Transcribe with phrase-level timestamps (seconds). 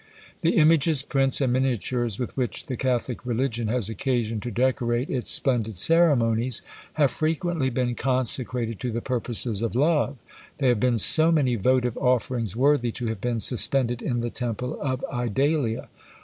[0.41, 5.29] The images, prints, and miniatures, with which the catholic religion has occasion to decorate its
[5.29, 10.17] splendid ceremonies, have frequently been consecrated to the purposes of love:
[10.57, 14.75] they have been so many votive offerings worthy to have been suspended in the temple
[14.81, 15.87] of Idalia.